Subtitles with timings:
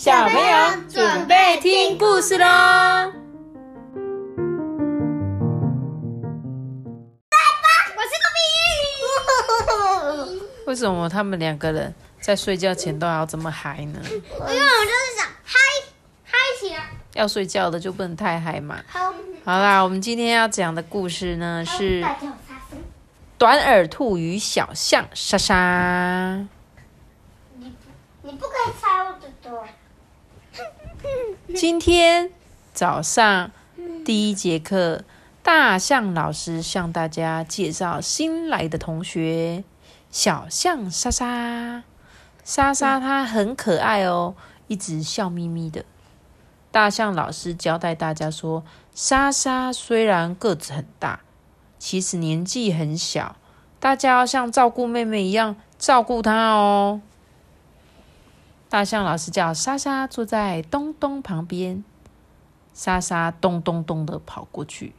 [0.00, 3.12] 小朋友准备听故事喽！
[10.66, 14.00] 为什么他们两个人在睡觉前都要这么嗨呢？
[14.02, 15.58] 因为我就是想嗨
[16.24, 16.88] 嗨起来。
[17.12, 18.82] 要睡觉的就不能太嗨嘛。
[18.88, 19.12] 好，
[19.44, 22.02] 好啦，我们今天要讲的故事呢是
[23.36, 26.46] 短耳兔与小象莎莎。
[27.56, 27.74] 你
[28.22, 29.62] 你不可以踩我的多。
[31.54, 32.30] 今天
[32.72, 33.50] 早上
[34.04, 35.04] 第一节课，
[35.42, 39.64] 大象老师向大家介绍新来的同学
[40.10, 41.82] 小象莎莎。
[42.44, 44.34] 莎莎她很可爱哦，
[44.68, 45.84] 一直笑眯眯的。
[46.70, 51.20] 大象老师交代大家说，莎莎虽然个子很大，
[51.78, 53.36] 其实年纪很小，
[53.78, 57.00] 大家要像照顾妹妹一样照顾她哦。
[58.70, 61.82] 大象老师叫莎莎坐在东东旁边，
[62.72, 64.94] 莎莎咚咚咚的跑过去，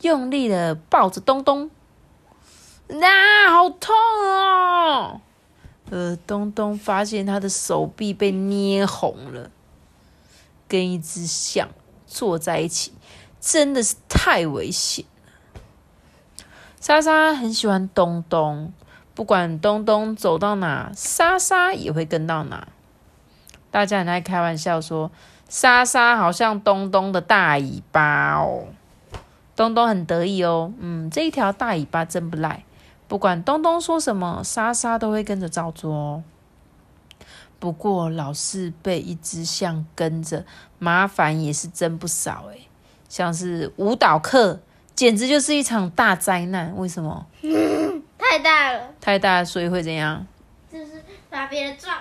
[0.00, 1.70] 用力的抱着东东，
[2.88, 5.20] 啊，好痛哦！
[5.88, 9.52] 呃，东东发现他的手臂被捏红了，
[10.66, 11.68] 跟一只象
[12.08, 12.92] 坐在一起，
[13.40, 15.60] 真的是太危险了。
[16.80, 18.72] 莎莎很喜欢东东，
[19.14, 22.66] 不管东东走到哪，莎莎也会跟到哪。
[23.72, 25.10] 大家很爱开玩笑说，
[25.48, 28.66] 莎莎好像东东的大尾巴哦，
[29.56, 32.62] 东东很得意哦，嗯，这一条大尾巴真不赖，
[33.08, 36.22] 不管东东说什么，莎莎都会跟着照做哦。
[37.58, 40.44] 不过老是被一只象跟着，
[40.78, 42.68] 麻烦也是真不少诶
[43.08, 44.60] 像是舞蹈课，
[44.94, 46.76] 简直就是一场大灾难。
[46.76, 47.26] 为什么？
[48.18, 50.26] 太大了，太大，所以会怎样？
[50.70, 51.96] 就是把别人撞。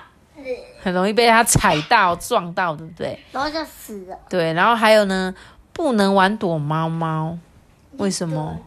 [0.82, 3.20] 很容易被它踩到、撞到，对不对？
[3.32, 4.18] 然后就死了。
[4.30, 5.34] 对，然后还有呢，
[5.74, 7.38] 不能玩躲猫猫，
[7.98, 8.60] 为什么？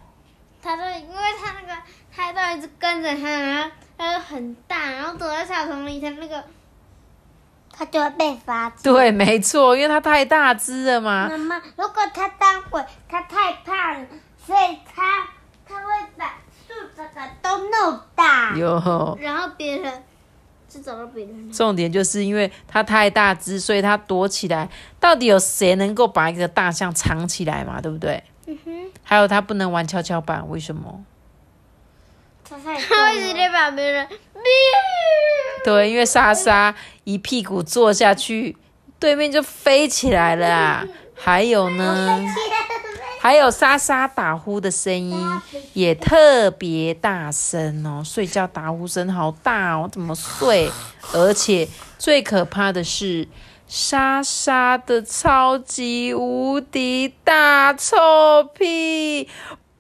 [0.62, 1.80] 他说，因为它那个
[2.14, 6.42] 它都一直跟着它，然后他又很大，然后躲在草丛里，它那个
[7.70, 8.92] 它就会被发现。
[8.92, 11.28] 对，没错，因为它太大只了嘛。
[11.28, 14.06] 妈妈，如果它当鬼，它太胖了，
[14.46, 15.28] 所以它
[15.68, 18.54] 它会把树整个都弄大。
[18.56, 19.18] 有。
[19.20, 20.02] 然后别人。
[21.52, 24.68] 重点就是因为它太大只，所以它躲起来。
[24.98, 27.80] 到底有谁能够把一个大象藏起来嘛？
[27.80, 28.22] 对不对？
[28.46, 28.90] 嗯哼。
[29.02, 31.04] 还有它不能玩跷跷板，为什么？
[32.48, 34.06] 它会直接把别人。
[35.64, 36.74] 对，因为莎莎
[37.04, 38.56] 一屁股坐下去，
[38.98, 40.84] 对面就飞起来了啊！
[41.14, 42.20] 还有呢？
[43.24, 45.18] 还有莎莎打呼的声音
[45.72, 50.70] 也特别大声哦，睡觉打呼声好大哦，怎么睡？
[51.14, 51.66] 而且
[51.98, 53.26] 最可怕的是
[53.66, 57.96] 莎莎的超级无敌大臭
[58.52, 59.26] 屁！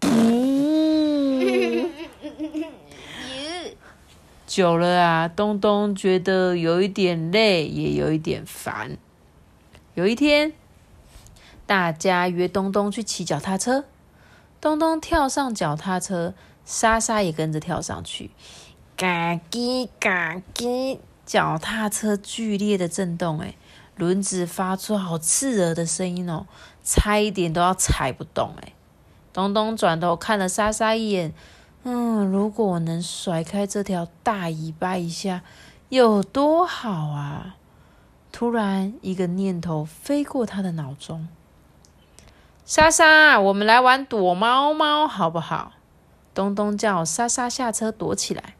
[4.46, 8.96] 久了啊，东东觉得有一点累，也有一点烦。
[9.92, 10.54] 有一天。
[11.66, 13.84] 大家约东东去骑脚踏车，
[14.60, 18.30] 东东跳上脚踏车，莎莎也跟着跳上去，
[18.96, 23.54] 嘎叽嘎叽，脚踏车剧烈的震动，哎，
[23.96, 26.46] 轮子发出好刺耳的声音哦，
[26.82, 28.74] 差一点都要踩不动，哎，
[29.32, 31.32] 东东转头看了莎莎一眼，
[31.84, 35.42] 嗯，如果我能甩开这条大尾巴一下，
[35.88, 37.56] 有多好啊！
[38.32, 41.28] 突然，一个念头飞过他的脑中。
[42.66, 45.72] 莎莎，我们来玩躲猫猫好不好？
[46.32, 48.54] 东东叫莎莎下车躲起来，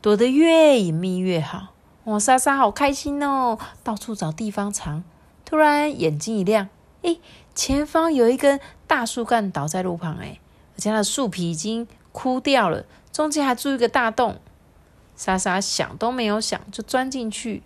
[0.00, 1.74] 躲得越隐秘越好。
[2.04, 5.02] 哇，莎莎好开心哦，到处找地方藏。
[5.44, 6.68] 突然眼睛一亮，
[7.02, 7.20] 诶，
[7.56, 10.40] 前方有一根大树干倒在路旁，诶，
[10.76, 14.38] 而且它的树皮已经枯掉了，中间还住一个大洞。
[15.16, 17.64] 莎莎想都没有想就钻进去。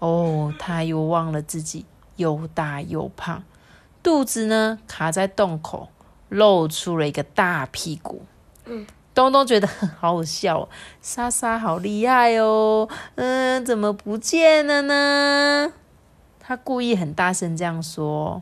[0.00, 1.86] 哦，他又忘了自己
[2.16, 3.44] 又大又胖。
[4.06, 5.88] 肚子呢卡在洞口，
[6.28, 8.22] 露出了一个大屁股。
[8.64, 10.68] 嗯，东东觉得很好笑，
[11.02, 12.88] 莎莎好厉害哦。
[13.16, 15.72] 嗯，怎么不见了呢？
[16.38, 18.40] 他故意很大声这样说，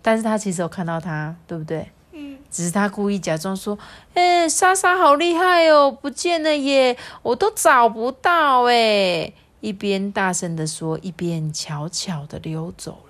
[0.00, 1.90] 但是他其实有看到他，对不对？
[2.12, 3.78] 嗯，只是他故意假装说
[4.16, 9.30] ：“哎，莎莎好厉害哦，不见了耶，我都找不到哎。”
[9.60, 13.09] 一边大声的说，一边悄悄的溜走了。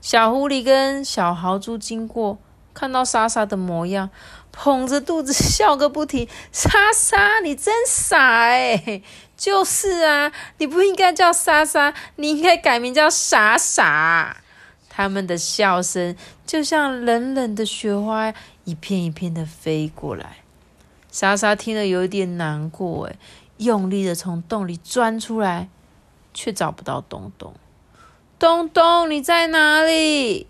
[0.00, 2.38] 小狐狸跟小豪猪经过，
[2.72, 4.08] 看到莎莎的模样，
[4.50, 6.26] 捧着肚子笑个不停。
[6.50, 9.02] 莎莎，你真傻哎！
[9.36, 14.38] 就是啊，你不应该叫莎莎，你应该改名叫傻傻。
[14.88, 16.16] 他们的笑声
[16.46, 18.32] 就像冷冷的雪花，
[18.64, 20.38] 一片一片的飞过来。
[21.10, 23.16] 莎莎听了有点难过，哎，
[23.58, 25.68] 用力的从洞里钻出来，
[26.32, 27.54] 却找不到东东。
[28.40, 30.46] 东东，你在哪里？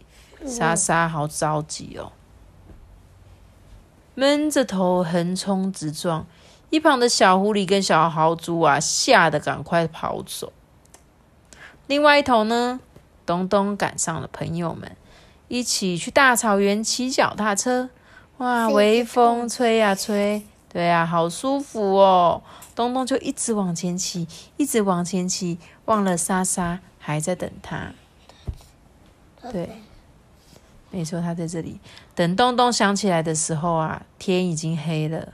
[0.46, 2.12] 莎莎好着急哦，
[4.14, 6.24] 闷着头横冲直撞。
[6.70, 10.52] 一旁的小狐狸跟小豪猪啊，吓得赶快跑走。
[11.88, 12.78] 另外一头呢，
[13.26, 14.96] 东东赶上了朋友们，
[15.48, 17.90] 一起去大草原骑脚踏车。
[18.36, 22.40] 哇，微风吹呀吹，对呀，好舒服哦。
[22.76, 27.92] 东东就一直往前骑，一直往前骑，忘了莎莎还在等他。
[29.50, 29.68] 对，
[30.90, 31.80] 没错，他在这里
[32.14, 35.32] 等东东想起来的时候啊，天已经黑了。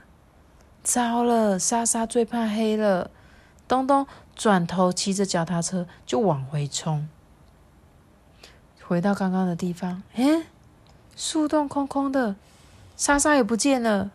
[0.81, 3.11] 糟了，莎莎最怕黑了。
[3.67, 7.09] 东东转头骑着脚踏车就往回冲，
[8.81, 10.43] 回到刚刚的地方，哎，
[11.17, 12.37] 树洞空空的，
[12.95, 14.09] 莎莎也不见了，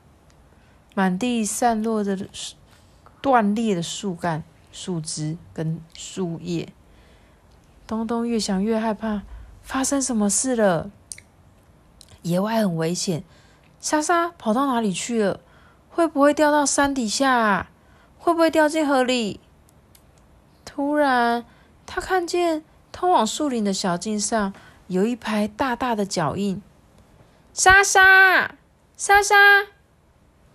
[0.94, 2.26] 满地散落的
[3.20, 6.72] 断裂的树干、树枝跟树叶。
[7.86, 9.22] 东东越想越害怕，
[9.62, 10.90] 发生什么事了？
[12.22, 13.24] 野外很危险，
[13.80, 15.40] 莎莎跑到哪里去了？
[15.90, 17.68] 会不会掉到山底下？
[18.18, 19.40] 会不会掉进河里？
[20.64, 21.44] 突然，
[21.84, 24.54] 他看见通往树林的小径上
[24.86, 26.62] 有一排大大的脚印。
[27.52, 28.54] 莎莎，
[28.96, 29.34] 莎莎！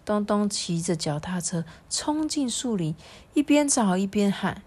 [0.04, 2.96] 东东骑着脚踏车冲进树林，
[3.34, 4.64] 一边找一边喊。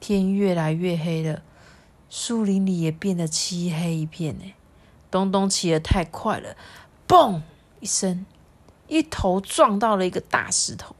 [0.00, 1.42] 天越来越黑了，
[2.14, 4.38] 树林里也变得漆黑一片。
[4.38, 4.52] 呢。
[5.10, 6.54] 东东骑得太快了，
[7.08, 7.40] 嘣
[7.80, 8.26] 一声。
[8.86, 10.94] 一头撞到了一个大石头，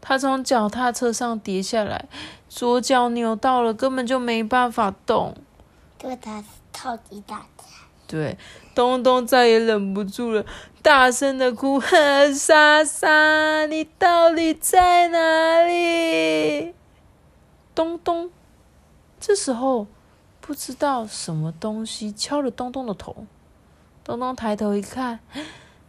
[0.00, 2.06] 他从脚踏车上跌下来，
[2.48, 5.36] 左脚扭到了，根本就没办法动。
[5.98, 7.64] 对，他是超级大的。
[8.06, 8.38] 对，
[8.74, 10.46] 东东再也忍不住了，
[10.80, 11.78] 大声的哭
[12.34, 16.74] ：“莎莎，你到底在哪里？”
[17.76, 18.30] 东东，
[19.20, 19.86] 这时候
[20.40, 23.26] 不知道什么东西敲了东东的头。
[24.02, 25.20] 东东抬头一看，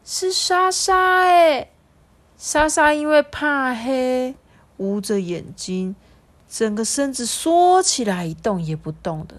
[0.04, 1.70] 是莎莎哎！
[2.38, 4.36] 莎莎因为怕黑，
[4.76, 5.96] 捂着眼睛，
[6.50, 9.36] 整个身子缩起来，一动也不动的，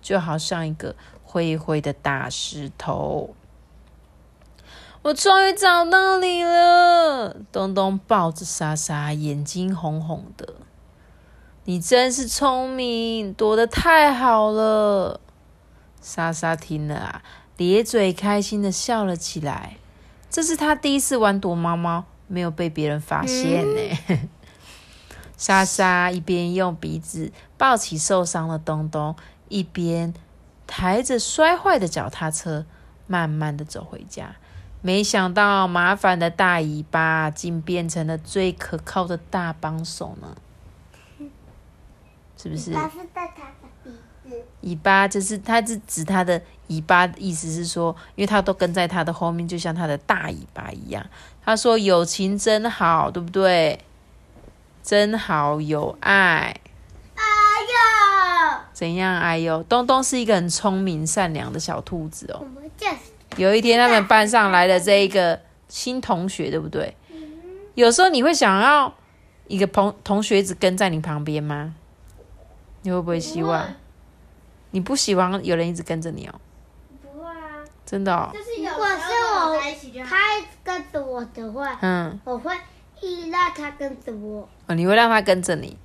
[0.00, 3.34] 就好像一个灰灰的大石头。
[5.02, 7.34] 我终于找到你了！
[7.50, 10.54] 东东抱着莎莎，眼睛红红的。
[11.68, 15.20] 你真是聪明，躲得太好了。
[16.00, 17.22] 莎莎听了啊。
[17.58, 19.76] 咧嘴开心的笑了起来，
[20.30, 23.98] 这是她第一次玩躲猫猫，没有被别人发现呢。
[25.36, 29.14] 莎莎一边用鼻子抱起受伤的东东，
[29.50, 30.14] 一边
[30.66, 32.64] 抬着摔坏的脚踏车，
[33.06, 34.36] 慢慢的走回家。
[34.80, 40.34] 没想到麻烦的大尾巴，竟变成了最可靠的大帮手呢，
[42.40, 42.72] 是不是？
[44.60, 51.04] 尾巴就是它是指它的尾巴，意思是说，因为它都跟在它的后面，就像它的大尾巴一样。
[51.42, 53.78] 他说：“友情真好，对不对？
[54.82, 56.54] 真好，有爱。”
[57.16, 58.60] 哎呦！
[58.74, 59.18] 怎样？
[59.18, 59.62] 哎呦！
[59.62, 62.44] 东东是一个很聪明、善良的小兔子哦。
[63.38, 66.94] 有一天，他们班上来了这一个新同学，对不对？
[67.74, 68.92] 有时候你会想要
[69.46, 71.74] 一个同同学一直跟在你旁边吗？
[72.88, 73.74] 你会不会希望？
[74.70, 76.34] 你不喜欢有人一直跟着你哦？
[77.02, 78.30] 不会啊，真的哦。
[78.32, 79.60] 如果是我，
[80.06, 80.16] 他
[80.64, 82.56] 跟着我的话，嗯，我会
[83.02, 84.48] 依赖他跟着我。
[84.66, 85.76] 哦，你会让他跟着你，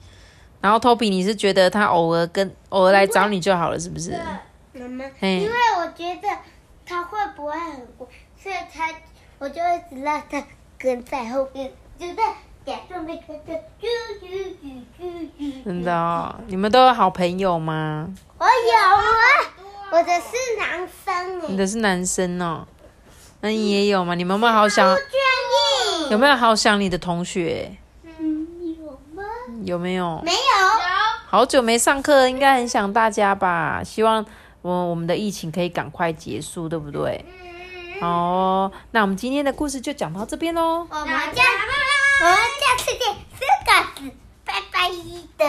[0.62, 4.18] 然后 Toby，你是觉得他偶尔跟偶尔来找你就好了，是不是？
[4.72, 6.30] 妈妈，因为我觉得
[6.86, 8.08] 他会不会很乖，
[8.38, 8.90] 所以他
[9.40, 10.42] 我就一直让他
[10.78, 11.70] 跟在后面，
[12.00, 12.24] 就在
[15.66, 18.08] 真的哦，你们都有好朋友吗？
[18.38, 19.04] 我有啊，
[19.92, 22.66] 我的是男生你的是男生哦，
[23.42, 24.16] 那你也有吗？
[24.16, 24.96] 你妈妈好想，
[26.10, 27.76] 有没有好想你的同学？
[28.20, 28.48] 嗯，
[28.82, 29.24] 有吗？
[29.64, 30.22] 有没有？
[30.24, 30.38] 没有。
[31.28, 33.84] 好久没上课，应该很想大家吧？
[33.84, 34.26] 希望
[34.62, 37.26] 我我们的疫情可以赶快结束，对不对？
[38.00, 40.88] 好，那我们今天的故事就讲到这边喽。
[40.90, 41.08] 我们
[42.24, 43.04] 下，我们下次见，
[43.36, 44.16] 四个字，
[44.46, 44.88] 拜拜
[45.38, 45.44] 的，